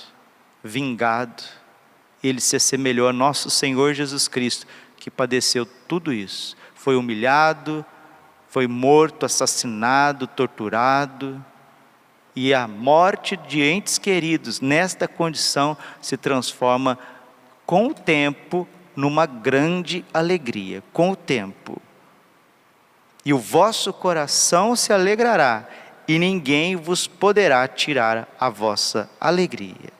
vingado, 0.65 1.43
ele 2.23 2.41
se 2.41 2.55
assemelhou 2.55 3.07
a 3.07 3.13
nosso 3.13 3.51
Senhor 3.51 3.93
Jesus 3.93 4.27
Cristo, 4.27 4.65
que 4.97 5.11
padeceu 5.11 5.65
tudo 5.87 6.11
isso, 6.11 6.57
foi 6.73 6.95
humilhado, 6.95 7.85
foi 8.49 8.67
morto, 8.67 9.25
assassinado, 9.25 10.25
torturado, 10.25 11.43
e 12.35 12.53
a 12.53 12.67
morte 12.67 13.37
de 13.37 13.61
entes 13.61 13.97
queridos 13.97 14.59
nesta 14.59 15.07
condição 15.07 15.77
se 16.01 16.17
transforma 16.17 16.97
com 17.65 17.87
o 17.87 17.93
tempo 17.93 18.67
numa 18.95 19.25
grande 19.25 20.03
alegria, 20.13 20.83
com 20.91 21.11
o 21.11 21.15
tempo. 21.15 21.81
E 23.23 23.33
o 23.33 23.39
vosso 23.39 23.93
coração 23.93 24.75
se 24.75 24.91
alegrará, 24.91 25.67
e 26.07 26.17
ninguém 26.19 26.75
vos 26.75 27.07
poderá 27.07 27.67
tirar 27.67 28.27
a 28.39 28.49
vossa 28.49 29.09
alegria. 29.19 29.94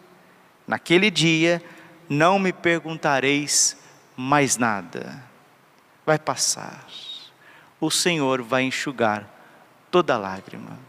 Naquele 0.67 1.11
dia 1.11 1.61
não 2.09 2.39
me 2.39 2.51
perguntareis 2.53 3.77
mais 4.15 4.57
nada, 4.57 5.23
vai 6.05 6.17
passar 6.17 6.85
o 7.79 7.91
Senhor 7.91 8.41
vai 8.41 8.63
enxugar 8.63 9.29
toda 9.91 10.17
lágrima. 10.17 10.79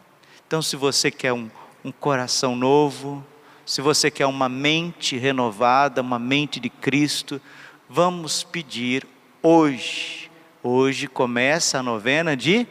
Então, 0.47 0.63
se 0.63 0.77
você 0.77 1.11
quer 1.11 1.33
um, 1.33 1.51
um 1.85 1.93
coração 1.93 2.55
novo, 2.55 3.25
se 3.65 3.81
você 3.81 4.11
quer 4.11 4.27
uma 4.27 4.49
mente 4.49 5.17
renovada, 5.17 6.01
uma 6.01 6.19
mente 6.19 6.61
de 6.61 6.71
Cristo, 6.71 7.41
vamos 7.89 8.45
pedir 8.45 9.07
hoje. 9.43 10.31
Hoje 10.63 11.07
começa 11.07 11.79
a 11.79 11.83
novena 11.83 12.37
de 12.37 12.67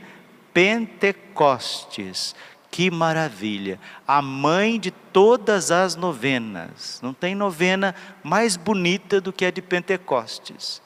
Pentecostes. 0.54 2.36
Que 2.72 2.90
maravilha! 2.90 3.80
A 4.08 4.22
mãe 4.22 4.80
de 4.80 4.92
todas 5.16 5.72
as 5.72 5.96
novenas. 5.96 7.00
Não 7.02 7.14
tem 7.14 7.34
novena 7.34 7.96
mais 8.22 8.58
bonita 8.58 9.22
do 9.22 9.32
que 9.32 9.46
a 9.46 9.50
de 9.50 9.62
Pentecostes. 9.62 10.82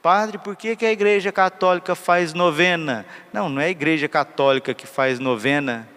Padre, 0.00 0.38
por 0.38 0.54
que, 0.54 0.76
que 0.76 0.86
a 0.86 0.92
Igreja 0.92 1.32
Católica 1.32 1.96
faz 1.96 2.32
novena? 2.32 3.04
Não, 3.32 3.48
não 3.48 3.60
é 3.60 3.64
a 3.64 3.70
Igreja 3.70 4.06
Católica 4.06 4.72
que 4.72 4.86
faz 4.86 5.18
novena, 5.18 5.88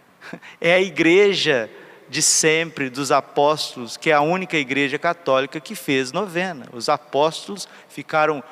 é 0.58 0.72
a 0.72 0.80
Igreja 0.80 1.70
de 2.08 2.22
sempre 2.22 2.88
dos 2.88 3.12
apóstolos, 3.12 3.98
que 3.98 4.08
é 4.08 4.14
a 4.14 4.22
única 4.22 4.56
Igreja 4.56 4.98
Católica 4.98 5.60
que 5.60 5.74
fez 5.74 6.12
novena. 6.12 6.68
Os 6.72 6.88
apóstolos 6.88 7.68
ficaram 7.90 8.42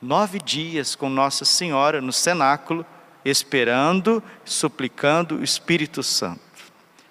nove 0.00 0.38
dias 0.38 0.94
com 0.94 1.08
Nossa 1.08 1.44
Senhora 1.44 2.00
no 2.00 2.12
cenáculo, 2.12 2.86
esperando, 3.24 4.22
suplicando 4.44 5.38
o 5.38 5.42
Espírito 5.42 6.00
Santo. 6.04 6.47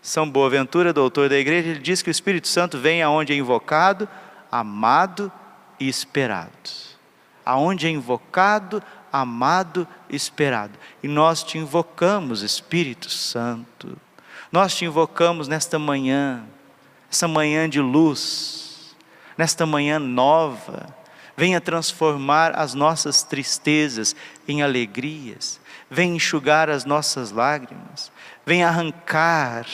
São 0.08 0.30
Boaventura, 0.30 0.94
doutor 0.94 1.30
da 1.30 1.38
igreja, 1.38 1.70
ele 1.70 1.80
diz 1.80 2.02
que 2.02 2.10
o 2.10 2.12
Espírito 2.12 2.48
Santo 2.48 2.78
vem 2.78 3.02
aonde 3.02 3.34
é 3.34 3.36
invocado, 3.36 4.08
amado 4.52 5.32
e 5.80 5.88
esperado 5.88 6.88
aonde 7.48 7.88
é 7.88 7.90
invocado, 7.90 8.84
amado, 9.12 9.88
esperado. 10.10 10.78
E 11.02 11.08
nós 11.08 11.44
te 11.44 11.58
invocamos, 11.58 12.42
Espírito 12.42 13.10
Santo. 13.10 13.98
Nós 14.52 14.76
te 14.76 14.84
invocamos 14.84 15.48
nesta 15.48 15.80
manhã, 15.80 16.44
essa 17.10 17.26
manhã 17.26 17.70
de 17.70 17.80
luz, 17.80 18.94
nesta 19.38 19.66
manhã 19.66 19.98
nova. 19.98 20.94
Venha 21.38 21.62
transformar 21.62 22.52
as 22.60 22.74
nossas 22.74 23.24
tristezas 23.24 24.14
em 24.46 24.62
alegrias. 24.62 25.58
Venha 25.90 26.16
enxugar 26.16 26.70
as 26.70 26.84
nossas 26.84 27.32
lágrimas. 27.32 28.12
Venha 28.48 28.70
arrancar 28.70 29.68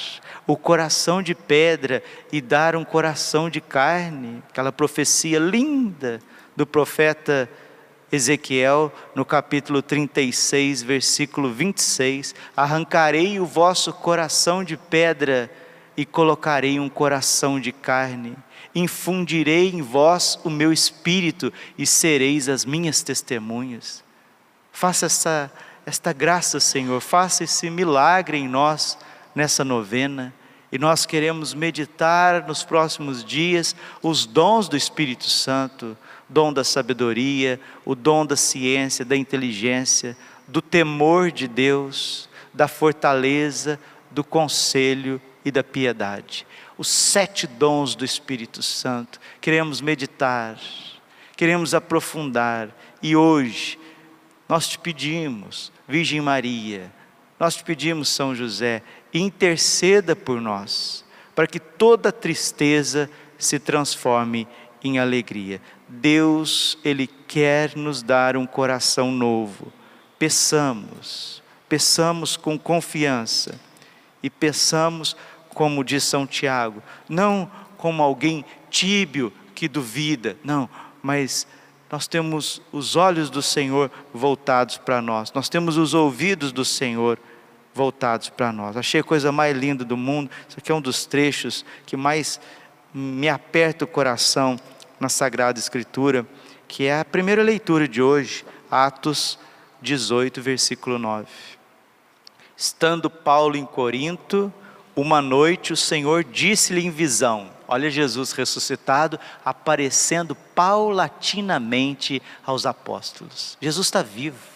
o 0.47 0.57
coração 0.57 1.21
de 1.21 1.35
pedra 1.35 2.01
e 2.31 2.41
dar 2.41 2.75
um 2.75 2.83
coração 2.83 3.47
de 3.47 3.61
carne. 3.61 4.41
Aquela 4.49 4.71
profecia 4.71 5.37
linda 5.37 6.19
do 6.55 6.65
profeta 6.65 7.47
Ezequiel, 8.11 8.91
no 9.13 9.23
capítulo 9.23 9.79
36, 9.79 10.81
versículo 10.81 11.53
26: 11.53 12.33
Arrancarei 12.57 13.39
o 13.39 13.45
vosso 13.45 13.93
coração 13.93 14.63
de 14.63 14.75
pedra 14.75 15.51
e 15.95 16.03
colocarei 16.03 16.79
um 16.79 16.89
coração 16.89 17.59
de 17.59 17.71
carne. 17.71 18.35
Infundirei 18.73 19.69
em 19.69 19.83
vós 19.83 20.39
o 20.43 20.49
meu 20.49 20.73
espírito 20.73 21.53
e 21.77 21.85
sereis 21.85 22.49
as 22.49 22.65
minhas 22.65 23.03
testemunhas. 23.03 24.03
Faça 24.71 25.05
essa, 25.05 25.51
esta 25.85 26.13
graça, 26.13 26.59
Senhor, 26.59 27.01
faça 27.01 27.43
esse 27.43 27.69
milagre 27.69 28.37
em 28.37 28.47
nós 28.47 28.97
nessa 29.35 29.63
novena. 29.63 30.33
E 30.71 30.77
nós 30.77 31.05
queremos 31.05 31.53
meditar 31.53 32.47
nos 32.47 32.63
próximos 32.63 33.23
dias 33.23 33.75
os 34.01 34.25
dons 34.25 34.67
do 34.67 34.75
Espírito 34.75 35.29
Santo, 35.29 35.95
dom 36.27 36.51
da 36.51 36.63
sabedoria, 36.63 37.59
o 37.85 37.93
dom 37.93 38.25
da 38.25 38.35
ciência, 38.35 39.05
da 39.05 39.15
inteligência, 39.15 40.17
do 40.47 40.61
temor 40.61 41.31
de 41.31 41.47
Deus, 41.47 42.27
da 42.53 42.67
fortaleza, 42.67 43.79
do 44.09 44.23
conselho 44.23 45.21
e 45.45 45.51
da 45.51 45.63
piedade. 45.63 46.47
Os 46.77 46.87
sete 46.87 47.45
dons 47.45 47.93
do 47.93 48.03
Espírito 48.03 48.63
Santo. 48.63 49.19
Queremos 49.39 49.79
meditar, 49.79 50.57
queremos 51.35 51.75
aprofundar 51.75 52.69
e 53.01 53.15
hoje 53.15 53.77
nós 54.53 54.67
te 54.67 54.77
pedimos, 54.77 55.71
Virgem 55.87 56.21
Maria, 56.21 56.93
nós 57.39 57.55
te 57.55 57.63
pedimos, 57.63 58.07
São 58.07 58.35
José, 58.35 58.83
interceda 59.11 60.15
por 60.15 60.39
nós, 60.39 61.03
para 61.33 61.47
que 61.47 61.59
toda 61.59 62.11
tristeza 62.11 63.09
se 63.35 63.57
transforme 63.57 64.47
em 64.83 64.99
alegria. 64.99 65.59
Deus, 65.89 66.77
Ele 66.85 67.07
quer 67.07 67.75
nos 67.75 68.03
dar 68.03 68.37
um 68.37 68.45
coração 68.45 69.11
novo. 69.11 69.73
Peçamos, 70.19 71.41
peçamos 71.67 72.37
com 72.37 72.55
confiança 72.55 73.59
e 74.21 74.29
peçamos, 74.29 75.17
como 75.49 75.83
diz 75.83 76.03
São 76.03 76.27
Tiago, 76.27 76.83
não 77.09 77.49
como 77.75 78.03
alguém 78.03 78.45
tíbio 78.69 79.33
que 79.55 79.67
duvida, 79.67 80.37
não, 80.43 80.69
mas 81.01 81.47
nós 81.93 82.07
temos 82.07 82.59
os 82.71 82.95
olhos 82.95 83.29
do 83.29 83.39
Senhor 83.39 83.91
voltados 84.11 84.79
para 84.79 84.99
nós, 84.99 85.31
nós 85.31 85.47
temos 85.47 85.77
os 85.77 85.93
ouvidos 85.93 86.51
do 86.51 86.65
Senhor 86.65 87.19
voltados 87.71 88.29
para 88.29 88.51
nós. 88.51 88.75
Achei 88.75 89.01
a 89.01 89.03
coisa 89.03 89.31
mais 89.31 89.55
linda 89.55 89.85
do 89.85 89.95
mundo, 89.95 90.27
isso 90.49 90.57
aqui 90.57 90.71
é 90.71 90.75
um 90.75 90.81
dos 90.81 91.05
trechos 91.05 91.63
que 91.85 91.95
mais 91.95 92.41
me 92.91 93.29
aperta 93.29 93.85
o 93.85 93.87
coração 93.87 94.59
na 94.99 95.07
Sagrada 95.07 95.59
Escritura, 95.59 96.25
que 96.67 96.85
é 96.85 96.99
a 96.99 97.05
primeira 97.05 97.43
leitura 97.43 97.87
de 97.87 98.01
hoje, 98.01 98.43
Atos 98.71 99.37
18, 99.79 100.41
versículo 100.41 100.97
9. 100.97 101.27
Estando 102.57 103.07
Paulo 103.07 103.55
em 103.55 103.67
Corinto, 103.67 104.51
uma 104.95 105.21
noite 105.21 105.73
o 105.73 105.77
Senhor 105.77 106.23
disse-lhe 106.23 106.85
em 106.85 106.89
visão: 106.89 107.49
Olha 107.67 107.89
Jesus 107.89 108.31
ressuscitado, 108.31 109.19
aparecendo 109.43 110.35
paulatinamente 110.35 112.21
aos 112.45 112.65
apóstolos. 112.65 113.57
Jesus 113.61 113.87
está 113.87 114.01
vivo. 114.01 114.53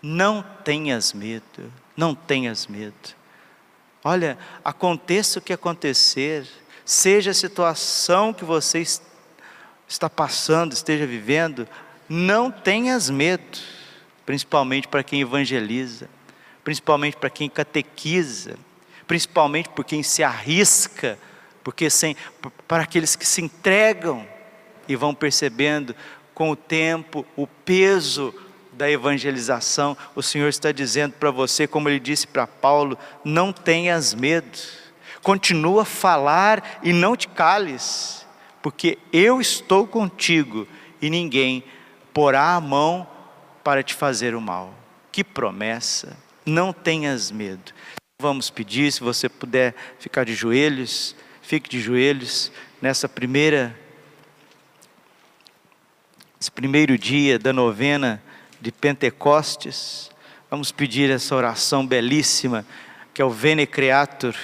Não 0.00 0.44
tenhas 0.64 1.12
medo, 1.12 1.72
não 1.96 2.14
tenhas 2.14 2.68
medo. 2.68 2.94
Olha, 4.04 4.38
aconteça 4.64 5.40
o 5.40 5.42
que 5.42 5.52
acontecer, 5.52 6.46
seja 6.84 7.32
a 7.32 7.34
situação 7.34 8.32
que 8.32 8.44
você 8.44 8.84
está 9.88 10.08
passando, 10.08 10.72
esteja 10.72 11.04
vivendo, 11.04 11.66
não 12.08 12.50
tenhas 12.50 13.10
medo, 13.10 13.58
principalmente 14.24 14.86
para 14.86 15.02
quem 15.02 15.22
evangeliza, 15.22 16.08
principalmente 16.62 17.16
para 17.16 17.28
quem 17.28 17.50
catequiza, 17.50 18.56
principalmente 19.08 19.68
por 19.70 19.84
quem 19.84 20.04
se 20.04 20.22
arrisca, 20.22 21.18
porque 21.64 21.90
sem, 21.90 22.16
para 22.68 22.84
aqueles 22.84 23.16
que 23.16 23.26
se 23.26 23.42
entregam 23.42 24.24
e 24.86 24.94
vão 24.94 25.12
percebendo 25.12 25.96
com 26.32 26.52
o 26.52 26.56
tempo 26.56 27.26
o 27.34 27.48
peso 27.48 28.32
da 28.72 28.88
evangelização, 28.88 29.96
o 30.14 30.22
Senhor 30.22 30.48
está 30.48 30.70
dizendo 30.70 31.14
para 31.14 31.32
você, 31.32 31.66
como 31.66 31.88
ele 31.88 31.98
disse 31.98 32.28
para 32.28 32.46
Paulo: 32.46 32.96
não 33.24 33.52
tenhas 33.52 34.14
medo, 34.14 34.56
continua 35.20 35.82
a 35.82 35.84
falar 35.84 36.78
e 36.84 36.92
não 36.92 37.16
te 37.16 37.26
cales 37.26 38.18
porque 38.62 38.98
eu 39.12 39.40
estou 39.40 39.86
contigo 39.86 40.66
e 41.00 41.08
ninguém 41.08 41.64
porá 42.12 42.54
a 42.54 42.60
mão 42.60 43.06
para 43.62 43.82
te 43.82 43.94
fazer 43.94 44.34
o 44.34 44.40
mal. 44.40 44.74
Que 45.12 45.22
promessa! 45.22 46.16
Não 46.44 46.72
tenhas 46.72 47.30
medo. 47.30 47.72
Vamos 48.20 48.50
pedir, 48.50 48.90
se 48.90 48.98
você 48.98 49.28
puder 49.28 49.72
ficar 50.00 50.24
de 50.24 50.34
joelhos, 50.34 51.14
fique 51.40 51.70
de 51.70 51.80
joelhos 51.80 52.50
nessa 52.82 53.08
primeira 53.08 53.78
esse 56.40 56.50
primeiro 56.50 56.98
dia 56.98 57.38
da 57.38 57.52
novena 57.52 58.20
de 58.60 58.72
Pentecostes. 58.72 60.10
Vamos 60.50 60.72
pedir 60.72 61.08
essa 61.10 61.36
oração 61.36 61.86
belíssima 61.86 62.66
que 63.14 63.22
é 63.22 63.24
o 63.24 63.30
Vene 63.30 63.68
Creator, 63.68 64.34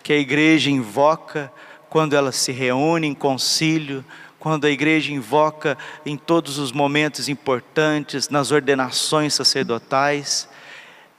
que 0.00 0.12
a 0.12 0.16
igreja 0.16 0.70
invoca 0.70 1.52
quando 1.90 2.14
ela 2.14 2.30
se 2.30 2.52
reúne 2.52 3.08
em 3.08 3.14
concílio, 3.14 4.04
quando 4.38 4.64
a 4.64 4.70
igreja 4.70 5.12
invoca 5.12 5.76
em 6.06 6.16
todos 6.16 6.56
os 6.58 6.70
momentos 6.70 7.28
importantes, 7.28 8.28
nas 8.28 8.52
ordenações 8.52 9.34
sacerdotais, 9.34 10.48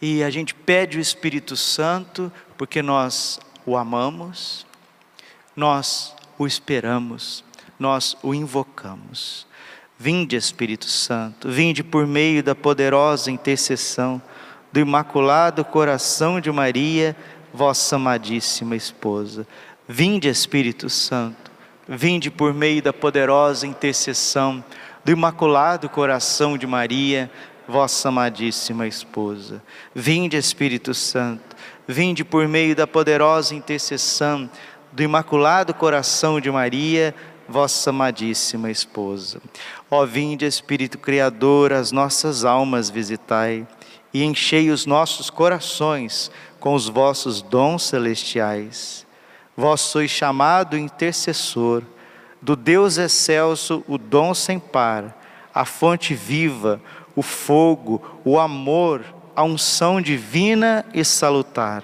e 0.01 0.23
a 0.23 0.29
gente 0.29 0.53
pede 0.53 0.97
o 0.97 1.01
Espírito 1.01 1.55
Santo 1.55 2.31
porque 2.57 2.81
nós 2.81 3.39
o 3.65 3.75
amamos, 3.75 4.65
nós 5.55 6.13
o 6.37 6.45
esperamos, 6.45 7.43
nós 7.79 8.15
o 8.21 8.33
invocamos. 8.33 9.47
Vinde, 9.97 10.35
Espírito 10.35 10.85
Santo, 10.85 11.49
vinde 11.49 11.83
por 11.83 12.05
meio 12.05 12.43
da 12.43 12.53
poderosa 12.53 13.31
intercessão 13.31 14.21
do 14.71 14.79
Imaculado 14.79 15.63
Coração 15.63 16.41
de 16.41 16.51
Maria, 16.51 17.15
vossa 17.53 17.95
amadíssima 17.95 18.75
esposa. 18.75 19.47
Vinde, 19.87 20.27
Espírito 20.27 20.89
Santo, 20.89 21.49
vinde 21.87 22.29
por 22.29 22.53
meio 22.53 22.81
da 22.81 22.91
poderosa 22.91 23.65
intercessão 23.65 24.63
do 25.05 25.11
Imaculado 25.11 25.87
Coração 25.87 26.57
de 26.57 26.67
Maria, 26.67 27.31
vossa 27.67 28.09
amadíssima 28.09 28.87
esposa. 28.87 29.61
Vinde, 29.93 30.37
Espírito 30.37 30.93
Santo, 30.93 31.55
vinde 31.87 32.23
por 32.23 32.47
meio 32.47 32.75
da 32.75 32.85
poderosa 32.85 33.55
intercessão 33.55 34.49
do 34.91 35.03
Imaculado 35.03 35.73
Coração 35.73 36.39
de 36.39 36.49
Maria, 36.49 37.13
vossa 37.47 37.89
amadíssima 37.89 38.71
esposa. 38.71 39.41
Ó 39.89 40.05
vinde, 40.05 40.45
Espírito 40.45 40.97
Criador, 40.97 41.73
as 41.73 41.91
nossas 41.91 42.45
almas 42.45 42.89
visitai 42.89 43.67
e 44.13 44.23
enchei 44.23 44.71
os 44.71 44.85
nossos 44.85 45.29
corações 45.29 46.31
com 46.59 46.73
os 46.73 46.87
vossos 46.87 47.41
dons 47.41 47.83
celestiais 47.83 49.05
Vós 49.57 49.81
sois 49.81 50.11
chamado 50.11 50.77
intercessor 50.77 51.81
do 52.41 52.55
Deus 52.55 52.97
excelso, 52.97 53.83
o 53.87 53.97
dom 53.97 54.33
sem 54.33 54.59
par, 54.59 55.17
a 55.53 55.63
fonte 55.63 56.13
viva, 56.13 56.81
o 57.15 57.21
fogo, 57.21 58.01
o 58.23 58.39
amor, 58.39 59.03
a 59.35 59.43
unção 59.43 60.01
divina 60.01 60.85
e 60.93 61.03
salutar. 61.03 61.83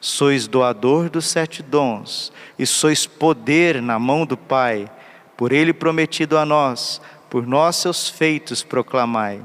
Sois 0.00 0.46
doador 0.46 1.10
dos 1.10 1.26
sete 1.26 1.62
dons 1.62 2.32
e 2.58 2.64
sois 2.64 3.06
poder 3.06 3.82
na 3.82 3.98
mão 3.98 4.24
do 4.24 4.36
Pai, 4.36 4.90
por 5.36 5.52
Ele 5.52 5.72
prometido 5.72 6.38
a 6.38 6.44
nós, 6.44 7.00
por 7.28 7.46
nós 7.46 7.76
seus 7.76 8.08
feitos 8.08 8.62
proclamai. 8.62 9.40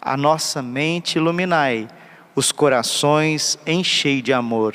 A 0.00 0.16
nossa 0.16 0.62
mente 0.62 1.16
iluminai, 1.16 1.88
os 2.34 2.52
corações 2.52 3.58
enchei 3.66 4.22
de 4.22 4.32
amor, 4.32 4.74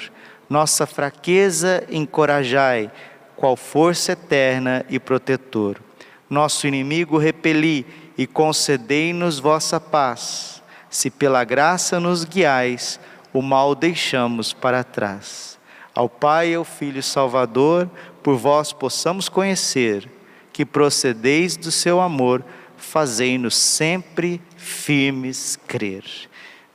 nossa 0.50 0.86
fraqueza 0.86 1.86
encorajai, 1.90 2.92
qual 3.36 3.56
força 3.56 4.12
eterna 4.12 4.86
e 4.90 5.00
protetor. 5.00 5.82
Nosso 6.30 6.68
inimigo 6.68 7.18
repeli 7.18 7.86
e 8.18 8.28
concedei-nos 8.28 9.40
vossa 9.40 9.80
paz. 9.80 10.62
Se 10.90 11.10
pela 11.10 11.44
graça 11.44 12.00
nos 12.00 12.24
guiais, 12.24 13.00
o 13.34 13.42
mal 13.42 13.74
deixamos 13.74 14.54
para 14.54 14.84
trás. 14.84 15.58
Ao 15.96 16.08
Pai 16.08 16.52
e 16.52 16.56
ao 16.56 16.64
Filho 16.64 17.02
Salvador, 17.02 17.90
por 18.22 18.38
vós 18.38 18.72
possamos 18.72 19.28
conhecer 19.28 20.10
que 20.52 20.66
procedeis 20.66 21.58
do 21.58 21.72
seu 21.72 22.00
amor, 22.00 22.44
fazei-nos 22.78 23.56
sempre 23.56 24.40
firmes 24.56 25.58
crer. 25.68 26.04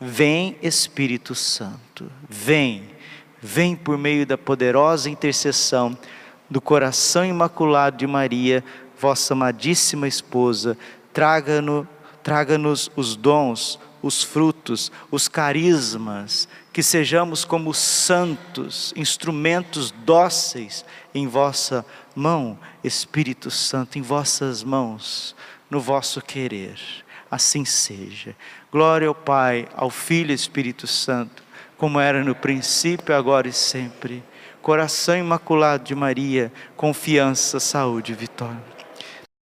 Vem 0.01 0.57
Espírito 0.63 1.35
Santo, 1.35 2.11
vem, 2.29 2.91
vem 3.41 3.77
por 3.77 3.97
meio 3.97 4.27
da 4.27 4.39
poderosa 4.39 5.09
intercessão 5.09 5.97
do 6.51 6.61
coração 6.61 7.25
imaculado 7.25 7.97
de 7.97 8.07
Maria, 8.07 8.65
vossa 8.99 9.35
amadíssima 9.35 10.09
esposa, 10.09 10.77
traga-nos 11.19 11.85
traga 12.23 12.57
os 12.95 13.17
dons, 13.17 13.77
os 14.01 14.23
frutos, 14.23 14.93
os 15.11 15.27
carismas, 15.27 16.49
que 16.73 16.81
sejamos 16.81 17.45
como 17.45 17.75
santos, 17.75 18.95
instrumentos 18.95 19.91
dóceis 19.91 20.85
em 21.13 21.27
vossa 21.27 21.85
mão, 22.15 22.57
Espírito 22.85 23.51
Santo, 23.51 23.99
em 23.99 24.03
vossas 24.03 24.63
mãos, 24.63 25.35
no 25.69 25.81
vosso 25.81 26.23
querer. 26.23 26.79
Assim 27.29 27.65
seja. 27.65 28.37
Glória 28.71 29.09
ao 29.09 29.15
Pai, 29.15 29.67
ao 29.75 29.91
Filho 29.91 30.31
e 30.31 30.35
Espírito 30.35 30.87
Santo, 30.87 31.43
como 31.77 31.99
era 31.99 32.23
no 32.23 32.35
princípio, 32.37 33.13
agora 33.13 33.49
e 33.49 33.53
sempre. 33.53 34.23
Coração 34.63 35.17
imaculado 35.17 35.83
de 35.83 35.97
Maria, 35.97 36.53
confiança, 36.77 37.59
saúde 37.59 38.13
e 38.13 38.15
vitória. 38.15 38.78